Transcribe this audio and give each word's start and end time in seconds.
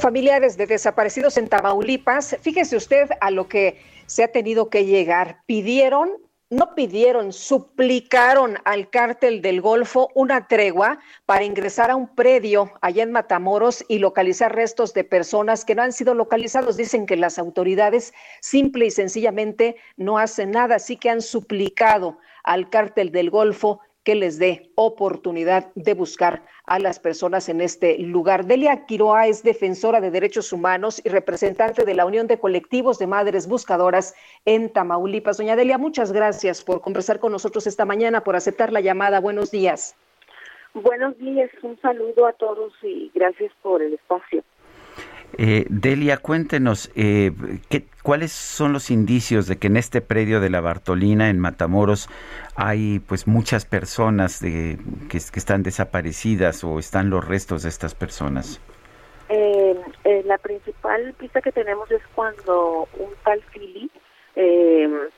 Familiares 0.00 0.56
de 0.56 0.66
desaparecidos 0.66 1.36
en 1.36 1.46
Tamaulipas, 1.46 2.34
fíjese 2.40 2.74
usted 2.74 3.10
a 3.20 3.30
lo 3.30 3.48
que 3.48 3.82
se 4.06 4.24
ha 4.24 4.32
tenido 4.32 4.70
que 4.70 4.86
llegar. 4.86 5.42
Pidieron, 5.44 6.10
no 6.48 6.74
pidieron, 6.74 7.34
suplicaron 7.34 8.56
al 8.64 8.88
cártel 8.88 9.42
del 9.42 9.60
Golfo 9.60 10.08
una 10.14 10.48
tregua 10.48 11.00
para 11.26 11.44
ingresar 11.44 11.90
a 11.90 11.96
un 11.96 12.14
predio 12.14 12.72
allá 12.80 13.02
en 13.02 13.12
Matamoros 13.12 13.84
y 13.88 13.98
localizar 13.98 14.54
restos 14.54 14.94
de 14.94 15.04
personas 15.04 15.66
que 15.66 15.74
no 15.74 15.82
han 15.82 15.92
sido 15.92 16.14
localizados. 16.14 16.78
Dicen 16.78 17.04
que 17.04 17.16
las 17.16 17.38
autoridades 17.38 18.14
simple 18.40 18.86
y 18.86 18.90
sencillamente 18.90 19.76
no 19.98 20.16
hacen 20.16 20.52
nada, 20.52 20.76
así 20.76 20.96
que 20.96 21.10
han 21.10 21.20
suplicado 21.20 22.16
al 22.42 22.70
cártel 22.70 23.12
del 23.12 23.28
Golfo 23.28 23.80
que 24.04 24.14
les 24.14 24.38
dé 24.38 24.70
oportunidad 24.76 25.72
de 25.74 25.94
buscar 25.94 26.42
a 26.64 26.78
las 26.78 26.98
personas 26.98 27.48
en 27.48 27.60
este 27.60 27.98
lugar. 27.98 28.46
Delia 28.46 28.86
Quiroa 28.86 29.26
es 29.26 29.42
defensora 29.42 30.00
de 30.00 30.10
derechos 30.10 30.52
humanos 30.52 31.02
y 31.04 31.08
representante 31.08 31.84
de 31.84 31.94
la 31.94 32.06
Unión 32.06 32.26
de 32.26 32.38
Colectivos 32.38 32.98
de 32.98 33.06
Madres 33.06 33.46
Buscadoras 33.46 34.14
en 34.44 34.72
Tamaulipas. 34.72 35.36
Doña 35.36 35.56
Delia, 35.56 35.78
muchas 35.78 36.12
gracias 36.12 36.62
por 36.62 36.80
conversar 36.80 37.20
con 37.20 37.32
nosotros 37.32 37.66
esta 37.66 37.84
mañana, 37.84 38.22
por 38.22 38.36
aceptar 38.36 38.72
la 38.72 38.80
llamada. 38.80 39.20
Buenos 39.20 39.50
días. 39.50 39.94
Buenos 40.72 41.18
días, 41.18 41.50
un 41.62 41.80
saludo 41.80 42.26
a 42.26 42.32
todos 42.32 42.72
y 42.82 43.10
gracias 43.12 43.52
por 43.60 43.82
el 43.82 43.94
espacio. 43.94 44.44
Eh, 45.38 45.66
Delia, 45.68 46.16
cuéntenos, 46.16 46.90
eh, 46.96 47.32
¿qué, 47.68 47.84
¿cuáles 48.02 48.32
son 48.32 48.72
los 48.72 48.90
indicios 48.90 49.46
de 49.46 49.58
que 49.58 49.68
en 49.68 49.76
este 49.76 50.00
predio 50.00 50.40
de 50.40 50.50
la 50.50 50.60
Bartolina, 50.60 51.30
en 51.30 51.38
Matamoros, 51.38 52.08
hay 52.56 53.00
pues 53.00 53.26
muchas 53.26 53.64
personas 53.64 54.40
de, 54.40 54.78
que, 55.08 55.16
están 55.16 55.62
desaparecidas 55.62 56.64
o 56.64 56.78
están 56.78 57.10
los 57.10 57.26
restos 57.26 57.62
de 57.62 57.68
estas 57.68 57.94
personas? 57.94 58.60
Eh, 59.28 59.76
la 60.24 60.38
principal 60.38 61.14
pista 61.14 61.40
que 61.40 61.52
tenemos 61.52 61.90
es 61.90 62.02
cuando 62.14 62.88
un 62.98 63.10
tal 63.24 63.40
Fili, 63.52 63.90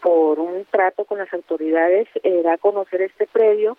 por 0.00 0.38
un 0.38 0.64
trato 0.70 1.04
con 1.04 1.18
las 1.18 1.32
autoridades, 1.34 2.08
da 2.44 2.54
a 2.54 2.58
conocer 2.58 3.02
este 3.02 3.26
predio 3.26 3.76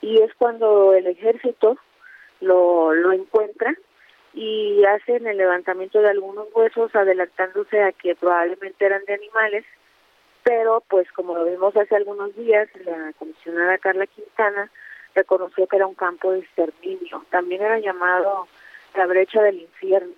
y 0.00 0.20
es 0.20 0.32
cuando 0.34 0.92
el 0.92 1.06
ejército 1.06 1.78
lo, 2.40 2.92
lo 2.92 3.12
encuentra 3.12 3.74
y 4.34 4.84
hacen 4.84 5.26
el 5.26 5.36
levantamiento 5.36 6.00
de 6.00 6.10
algunos 6.10 6.48
huesos 6.54 6.94
adelantándose 6.94 7.82
a 7.82 7.92
que 7.92 8.14
probablemente 8.14 8.84
eran 8.84 9.04
de 9.04 9.14
animales, 9.14 9.64
pero 10.42 10.82
pues 10.88 11.10
como 11.12 11.36
lo 11.36 11.44
vimos 11.44 11.76
hace 11.76 11.96
algunos 11.96 12.34
días, 12.36 12.68
la 12.84 13.12
comisionada 13.18 13.78
Carla 13.78 14.06
Quintana 14.06 14.70
reconoció 15.14 15.66
que 15.66 15.76
era 15.76 15.86
un 15.86 15.94
campo 15.94 16.32
de 16.32 16.40
exterminio, 16.40 17.24
también 17.30 17.62
era 17.62 17.78
llamado 17.78 18.48
la 18.94 19.06
brecha 19.06 19.42
del 19.42 19.60
infierno. 19.60 20.14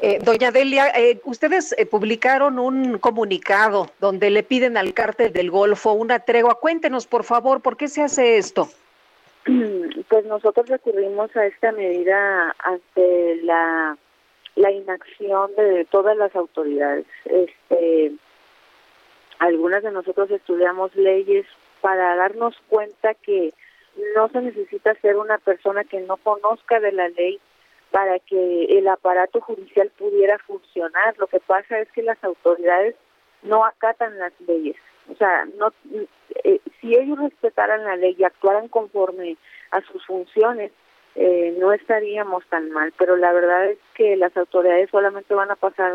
Eh, 0.00 0.18
doña 0.22 0.50
Delia, 0.50 0.88
eh, 0.88 1.20
ustedes 1.24 1.74
eh, 1.76 1.84
publicaron 1.84 2.58
un 2.58 2.98
comunicado 2.98 3.90
donde 4.00 4.30
le 4.30 4.42
piden 4.42 4.76
al 4.76 4.94
cártel 4.94 5.32
del 5.32 5.50
Golfo 5.50 5.92
una 5.92 6.20
tregua. 6.20 6.58
Cuéntenos, 6.60 7.06
por 7.06 7.24
favor, 7.24 7.60
¿por 7.60 7.76
qué 7.76 7.88
se 7.88 8.02
hace 8.02 8.38
esto? 8.38 8.70
Pues 10.16 10.24
nosotros 10.24 10.66
recurrimos 10.70 11.36
a 11.36 11.44
esta 11.44 11.72
medida 11.72 12.56
ante 12.60 13.36
la, 13.42 13.98
la 14.54 14.70
inacción 14.70 15.54
de 15.56 15.84
todas 15.90 16.16
las 16.16 16.34
autoridades. 16.34 17.04
Este, 17.26 18.12
algunas 19.38 19.82
de 19.82 19.90
nosotros 19.90 20.30
estudiamos 20.30 20.96
leyes 20.96 21.44
para 21.82 22.16
darnos 22.16 22.56
cuenta 22.70 23.12
que 23.12 23.52
no 24.14 24.30
se 24.30 24.40
necesita 24.40 24.94
ser 25.02 25.18
una 25.18 25.36
persona 25.36 25.84
que 25.84 26.00
no 26.00 26.16
conozca 26.16 26.80
de 26.80 26.92
la 26.92 27.08
ley 27.08 27.38
para 27.90 28.18
que 28.18 28.64
el 28.78 28.88
aparato 28.88 29.42
judicial 29.42 29.92
pudiera 29.98 30.38
funcionar. 30.38 31.14
Lo 31.18 31.26
que 31.26 31.40
pasa 31.40 31.78
es 31.78 31.92
que 31.92 32.02
las 32.02 32.24
autoridades 32.24 32.94
no 33.46 33.64
acatan 33.64 34.18
las 34.18 34.32
leyes. 34.46 34.76
O 35.10 35.14
sea, 35.16 35.46
no 35.56 35.72
eh, 36.44 36.60
si 36.80 36.94
ellos 36.94 37.18
respetaran 37.18 37.84
la 37.84 37.96
ley 37.96 38.16
y 38.18 38.24
actuaran 38.24 38.68
conforme 38.68 39.36
a 39.70 39.80
sus 39.82 40.04
funciones, 40.04 40.72
eh, 41.14 41.56
no 41.58 41.72
estaríamos 41.72 42.44
tan 42.46 42.70
mal. 42.70 42.92
Pero 42.98 43.16
la 43.16 43.32
verdad 43.32 43.66
es 43.66 43.78
que 43.94 44.16
las 44.16 44.36
autoridades 44.36 44.90
solamente 44.90 45.34
van 45.34 45.50
a 45.50 45.56
pasar 45.56 45.94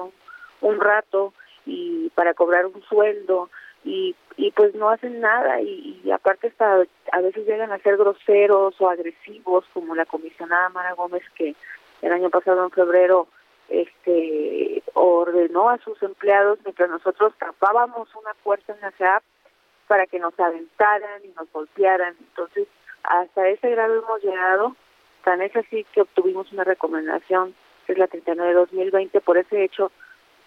un, 0.61 0.79
rato 0.79 1.33
y 1.65 2.09
para 2.15 2.33
cobrar 2.33 2.65
un 2.65 2.81
sueldo 2.83 3.49
y, 3.83 4.15
y 4.37 4.51
pues 4.51 4.73
no 4.75 4.89
hacen 4.89 5.19
nada 5.19 5.61
y, 5.61 6.01
y 6.03 6.11
aparte 6.11 6.47
hasta 6.47 6.85
a 7.11 7.21
veces 7.21 7.45
llegan 7.45 7.71
a 7.71 7.79
ser 7.79 7.97
groseros 7.97 8.79
o 8.79 8.89
agresivos 8.89 9.65
como 9.73 9.95
la 9.95 10.05
comisionada 10.05 10.69
Mara 10.69 10.93
Gómez 10.93 11.23
que 11.35 11.55
el 12.01 12.11
año 12.11 12.29
pasado 12.29 12.63
en 12.63 12.71
febrero 12.71 13.27
este 13.71 14.83
ordenó 14.93 15.69
a 15.69 15.77
sus 15.79 16.01
empleados 16.03 16.59
mientras 16.63 16.89
nosotros 16.89 17.33
tapábamos 17.39 18.13
una 18.15 18.33
puerta 18.43 18.73
en 18.73 18.81
la 18.81 18.91
CEAP 18.91 19.23
para 19.87 20.05
que 20.07 20.19
nos 20.19 20.37
aventaran 20.39 21.23
y 21.23 21.29
nos 21.29 21.51
golpearan. 21.51 22.15
Entonces, 22.19 22.67
hasta 23.03 23.47
ese 23.49 23.69
grado 23.69 24.01
hemos 24.01 24.23
llegado. 24.23 24.75
Tan 25.23 25.41
es 25.41 25.55
así 25.55 25.85
que 25.93 26.01
obtuvimos 26.01 26.51
una 26.51 26.63
recomendación, 26.63 27.53
que 27.85 27.93
es 27.93 27.97
la 27.97 28.07
39 28.07 28.49
de 28.49 28.59
2020, 28.59 29.21
por 29.21 29.37
ese 29.37 29.63
hecho, 29.63 29.91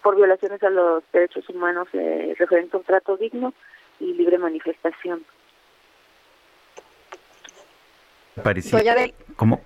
por 0.03 0.15
violaciones 0.15 0.61
a 0.63 0.69
los 0.69 1.03
derechos 1.11 1.47
humanos 1.49 1.87
eh, 1.93 2.35
referente 2.37 2.75
a 2.75 2.79
un 2.79 2.85
trato 2.85 3.17
digno 3.17 3.53
y 3.99 4.13
libre 4.13 4.37
manifestación. 4.37 5.23
¿Cómo, 9.35 9.61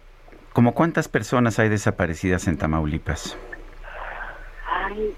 ¿Cómo 0.54 0.74
cuántas 0.76 1.08
personas 1.08 1.58
hay 1.60 1.70
desaparecidas 1.70 2.48
en 2.48 2.58
Tamaulipas? 2.58 3.38
Ay, 4.90 5.16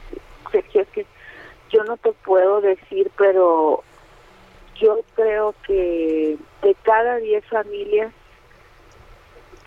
Sergio, 0.52 0.82
es 0.82 0.88
que 0.90 1.06
yo 1.70 1.84
no 1.84 1.98
te 1.98 2.12
puedo 2.12 2.62
decir, 2.62 3.12
pero 3.18 3.84
yo 4.80 5.00
creo 5.16 5.56
que 5.66 6.38
de 6.62 6.76
cada 6.84 7.18
10 7.18 7.46
familias, 7.46 8.12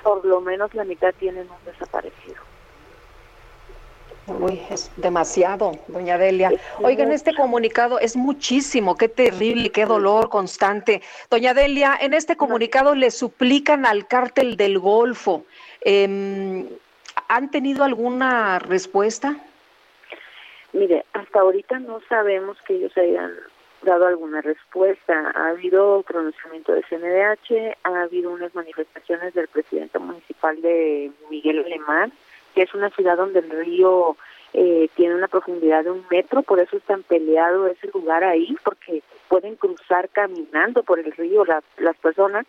por 0.02 0.24
lo 0.24 0.40
menos 0.40 0.74
la 0.74 0.84
mitad 0.84 1.14
tienen 1.18 1.48
un 1.48 1.72
desaparecido. 1.72 2.36
Uy, 4.26 4.60
es 4.70 4.90
demasiado, 4.96 5.72
doña 5.86 6.16
Delia. 6.16 6.50
Oigan, 6.82 7.12
este 7.12 7.34
comunicado 7.34 7.98
es 7.98 8.16
muchísimo, 8.16 8.96
qué 8.96 9.08
terrible, 9.08 9.70
qué 9.70 9.84
dolor 9.84 10.30
constante. 10.30 11.02
Doña 11.28 11.52
Delia, 11.52 11.98
en 12.00 12.14
este 12.14 12.34
comunicado 12.34 12.94
le 12.94 13.10
suplican 13.10 13.84
al 13.84 14.06
cártel 14.06 14.56
del 14.56 14.78
Golfo. 14.78 15.44
Eh, 15.82 16.66
¿Han 17.28 17.50
tenido 17.50 17.84
alguna 17.84 18.58
respuesta? 18.58 19.36
Mire, 20.74 21.04
hasta 21.12 21.38
ahorita 21.38 21.78
no 21.78 22.00
sabemos 22.08 22.60
que 22.62 22.74
ellos 22.74 22.98
hayan 22.98 23.32
dado 23.82 24.08
alguna 24.08 24.40
respuesta. 24.40 25.30
Ha 25.32 25.50
habido 25.50 26.02
pronunciamiento 26.02 26.72
de 26.72 26.82
CNDH, 26.82 27.76
ha 27.84 28.02
habido 28.02 28.32
unas 28.32 28.52
manifestaciones 28.56 29.34
del 29.34 29.46
presidente 29.46 30.00
municipal 30.00 30.60
de 30.60 31.12
Miguel 31.30 31.64
Alemán, 31.64 32.12
que 32.56 32.62
es 32.62 32.74
una 32.74 32.90
ciudad 32.90 33.16
donde 33.16 33.38
el 33.38 33.50
río 33.50 34.16
eh, 34.52 34.88
tiene 34.96 35.14
una 35.14 35.28
profundidad 35.28 35.84
de 35.84 35.92
un 35.92 36.04
metro, 36.10 36.42
por 36.42 36.58
eso 36.58 36.76
es 36.76 36.82
tan 36.82 37.04
peleado 37.04 37.68
ese 37.68 37.88
lugar 37.94 38.24
ahí, 38.24 38.56
porque 38.64 39.04
pueden 39.28 39.54
cruzar 39.54 40.08
caminando 40.08 40.82
por 40.82 40.98
el 40.98 41.12
río 41.12 41.44
las 41.44 41.96
personas. 41.98 42.46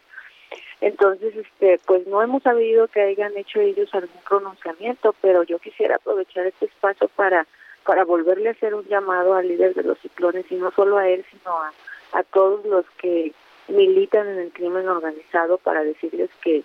Entonces, 0.81 1.35
este, 1.35 1.79
pues 1.85 2.07
no 2.07 2.23
hemos 2.23 2.41
sabido 2.41 2.87
que 2.87 3.01
hayan 3.01 3.37
hecho 3.37 3.59
ellos 3.59 3.93
algún 3.93 4.21
pronunciamiento, 4.27 5.13
pero 5.21 5.43
yo 5.43 5.59
quisiera 5.59 5.97
aprovechar 5.97 6.47
este 6.47 6.65
espacio 6.65 7.07
para 7.09 7.45
para 7.85 8.03
volverle 8.03 8.49
a 8.49 8.53
hacer 8.53 8.75
un 8.75 8.85
llamado 8.85 9.35
al 9.35 9.47
líder 9.47 9.73
de 9.73 9.83
los 9.83 9.99
ciclones 9.99 10.45
y 10.51 10.55
no 10.55 10.71
solo 10.71 10.97
a 10.97 11.07
él, 11.07 11.23
sino 11.31 11.51
a, 11.51 11.71
a 12.13 12.23
todos 12.23 12.65
los 12.65 12.85
que 12.97 13.33
militan 13.67 14.27
en 14.27 14.39
el 14.39 14.51
crimen 14.51 14.87
organizado 14.89 15.57
para 15.57 15.83
decirles 15.83 16.29
que 16.41 16.63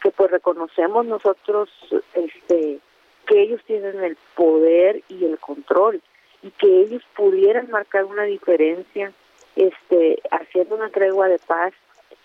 que 0.00 0.10
pues 0.10 0.30
reconocemos 0.30 1.06
nosotros 1.06 1.70
este 2.14 2.78
que 3.26 3.42
ellos 3.42 3.60
tienen 3.66 4.04
el 4.04 4.16
poder 4.34 5.02
y 5.08 5.24
el 5.24 5.38
control 5.38 6.00
y 6.42 6.50
que 6.50 6.82
ellos 6.82 7.02
pudieran 7.16 7.70
marcar 7.70 8.04
una 8.04 8.22
diferencia 8.22 9.12
este 9.56 10.20
haciendo 10.30 10.76
una 10.76 10.90
tregua 10.90 11.28
de 11.28 11.38
paz 11.38 11.72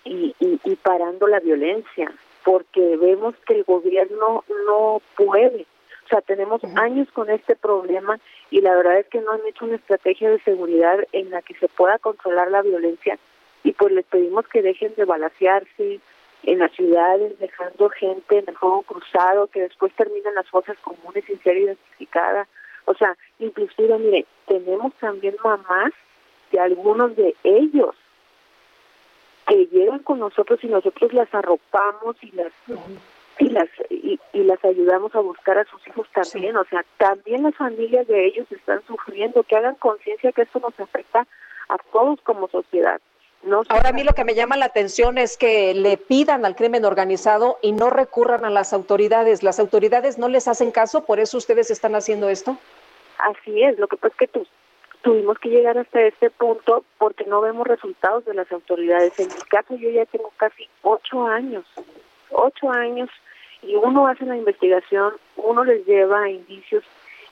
y, 0.04 0.34
y, 0.38 0.60
y 0.64 0.76
parando 0.76 1.26
la 1.26 1.40
violencia 1.40 2.12
porque 2.44 2.96
vemos 2.96 3.34
que 3.46 3.54
el 3.54 3.64
gobierno 3.64 4.44
no 4.66 5.00
puede. 5.16 5.66
O 6.12 6.14
sea, 6.14 6.20
tenemos 6.20 6.62
años 6.76 7.08
con 7.14 7.30
este 7.30 7.56
problema 7.56 8.20
y 8.50 8.60
la 8.60 8.76
verdad 8.76 8.98
es 8.98 9.06
que 9.06 9.22
no 9.22 9.32
han 9.32 9.40
hecho 9.46 9.64
una 9.64 9.76
estrategia 9.76 10.28
de 10.28 10.40
seguridad 10.40 10.98
en 11.12 11.30
la 11.30 11.40
que 11.40 11.54
se 11.54 11.68
pueda 11.68 11.98
controlar 11.98 12.50
la 12.50 12.60
violencia. 12.60 13.18
Y 13.64 13.72
pues 13.72 13.94
les 13.94 14.04
pedimos 14.04 14.46
que 14.48 14.60
dejen 14.60 14.94
de 14.94 15.06
balasearse 15.06 16.00
en 16.42 16.58
las 16.58 16.70
ciudades, 16.72 17.38
dejando 17.38 17.88
gente 17.88 18.40
en 18.40 18.44
el 18.46 18.54
juego 18.56 18.82
cruzado, 18.82 19.46
que 19.46 19.62
después 19.62 19.90
terminan 19.94 20.34
las 20.34 20.46
fosas 20.50 20.76
comunes 20.82 21.24
sin 21.24 21.42
ser 21.42 21.56
identificada. 21.56 22.46
O 22.84 22.92
sea, 22.92 23.16
inclusive, 23.38 23.96
mire, 23.96 24.26
tenemos 24.46 24.92
también 24.96 25.36
mamás 25.42 25.92
de 26.50 26.60
algunos 26.60 27.16
de 27.16 27.34
ellos 27.42 27.94
que 29.46 29.64
llegan 29.68 30.00
con 30.00 30.18
nosotros 30.18 30.62
y 30.62 30.66
nosotros 30.66 31.14
las 31.14 31.34
arropamos 31.34 32.16
y 32.20 32.32
las 32.32 32.52
y 33.42 33.48
las 33.50 33.68
y, 33.90 34.18
las 34.32 34.64
ayudamos 34.64 35.14
a 35.14 35.20
buscar 35.20 35.58
a 35.58 35.64
sus 35.64 35.86
hijos 35.86 36.06
también, 36.12 36.56
o 36.56 36.64
sea, 36.64 36.84
también 36.96 37.42
las 37.42 37.54
familias 37.54 38.06
de 38.06 38.26
ellos 38.26 38.50
están 38.50 38.82
sufriendo, 38.86 39.42
que 39.42 39.56
hagan 39.56 39.74
conciencia 39.76 40.32
que 40.32 40.42
esto 40.42 40.58
nos 40.58 40.78
afecta 40.80 41.26
a 41.68 41.76
todos 41.92 42.20
como 42.22 42.48
sociedad. 42.48 43.00
No 43.42 43.62
Ahora 43.68 43.90
a 43.90 43.92
mí 43.92 44.04
lo 44.04 44.12
que 44.12 44.24
me 44.24 44.34
llama 44.34 44.56
la 44.56 44.66
atención 44.66 45.18
es 45.18 45.36
que 45.36 45.74
le 45.74 45.96
pidan 45.96 46.44
al 46.44 46.54
crimen 46.54 46.84
organizado 46.84 47.58
y 47.60 47.72
no 47.72 47.90
recurran 47.90 48.44
a 48.44 48.50
las 48.50 48.72
autoridades. 48.72 49.42
Las 49.42 49.58
autoridades 49.58 50.16
no 50.16 50.28
les 50.28 50.46
hacen 50.46 50.70
caso, 50.70 51.04
por 51.04 51.18
eso 51.18 51.38
ustedes 51.38 51.70
están 51.70 51.94
haciendo 51.94 52.28
esto. 52.28 52.56
Así 53.18 53.62
es, 53.62 53.78
lo 53.78 53.88
que 53.88 53.96
pasa 53.96 54.14
es 54.14 54.18
que 54.18 54.26
tú, 54.28 54.46
tuvimos 55.02 55.38
que 55.38 55.48
llegar 55.48 55.76
hasta 55.76 56.02
este 56.02 56.30
punto 56.30 56.84
porque 56.98 57.24
no 57.24 57.40
vemos 57.40 57.66
resultados 57.66 58.24
de 58.24 58.34
las 58.34 58.50
autoridades. 58.52 59.18
En 59.18 59.28
mi 59.28 59.40
caso 59.48 59.74
yo 59.76 59.90
ya 59.90 60.06
tengo 60.06 60.32
casi 60.36 60.68
ocho 60.82 61.26
años, 61.26 61.64
ocho 62.30 62.70
años, 62.70 63.10
y 63.62 63.76
uno 63.76 64.06
hace 64.06 64.24
la 64.26 64.36
investigación, 64.36 65.14
uno 65.36 65.64
les 65.64 65.86
lleva 65.86 66.28
indicios 66.28 66.84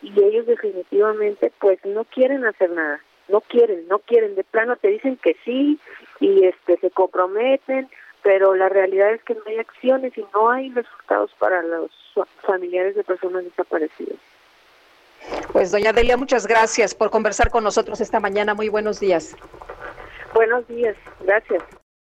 y 0.02 0.12
ellos 0.22 0.46
definitivamente 0.46 1.52
pues 1.58 1.84
no 1.84 2.04
quieren 2.04 2.44
hacer 2.44 2.70
nada, 2.70 3.00
no 3.28 3.40
quieren, 3.40 3.86
no 3.88 3.98
quieren, 3.98 4.34
de 4.34 4.44
plano 4.44 4.76
te 4.76 4.88
dicen 4.88 5.16
que 5.16 5.36
sí 5.44 5.78
y 6.20 6.44
este 6.44 6.78
se 6.78 6.90
comprometen, 6.90 7.88
pero 8.22 8.54
la 8.54 8.68
realidad 8.68 9.12
es 9.12 9.22
que 9.24 9.34
no 9.34 9.42
hay 9.46 9.58
acciones 9.58 10.16
y 10.16 10.24
no 10.32 10.50
hay 10.50 10.70
resultados 10.70 11.30
para 11.38 11.62
los 11.62 11.90
familiares 12.42 12.94
de 12.94 13.04
personas 13.04 13.44
desaparecidas. 13.44 14.18
Pues 15.52 15.70
doña 15.70 15.92
Delia, 15.92 16.16
muchas 16.16 16.46
gracias 16.46 16.94
por 16.94 17.10
conversar 17.10 17.50
con 17.50 17.64
nosotros 17.64 18.00
esta 18.00 18.20
mañana. 18.20 18.54
Muy 18.54 18.68
buenos 18.68 19.00
días. 19.00 19.36
Buenos 20.32 20.66
días, 20.68 20.96
gracias. 21.20 21.62